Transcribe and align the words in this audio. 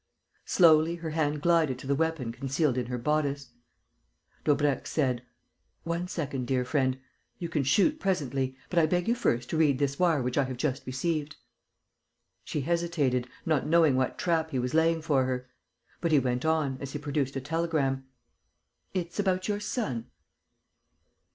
Slowly 0.47 0.95
her 0.95 1.11
hand 1.11 1.43
glided 1.43 1.77
to 1.77 1.85
the 1.85 1.93
weapon 1.93 2.31
concealed 2.31 2.75
in 2.75 2.87
her 2.87 2.97
bodice. 2.97 3.51
Daubrecq 4.43 4.87
said: 4.87 5.21
"One 5.83 6.07
second, 6.07 6.47
dear 6.47 6.65
friend.... 6.65 6.97
You 7.37 7.49
can 7.49 7.61
shoot 7.61 7.99
presently; 7.99 8.55
but 8.71 8.79
I 8.79 8.87
beg 8.87 9.07
you 9.07 9.13
first 9.13 9.47
to 9.51 9.57
read 9.57 9.77
this 9.77 9.99
wire 9.99 10.23
which 10.23 10.39
I 10.39 10.45
have 10.45 10.57
just 10.57 10.87
received." 10.87 11.35
She 12.43 12.61
hesitated, 12.61 13.27
not 13.45 13.67
knowing 13.67 13.95
what 13.95 14.17
trap 14.17 14.49
he 14.49 14.57
was 14.57 14.73
laying 14.73 15.03
for 15.03 15.25
her; 15.25 15.47
but 16.01 16.11
he 16.11 16.17
went 16.17 16.45
on, 16.45 16.79
as 16.81 16.93
he 16.93 16.97
produced 16.97 17.35
a 17.35 17.39
telegram: 17.39 18.07
"It's 18.95 19.19
about 19.19 19.47
your 19.47 19.59
son." 19.59 20.07